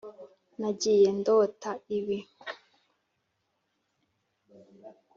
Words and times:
nagiye 0.59 1.07
ndota 1.19 1.71
ibi. 1.97 2.17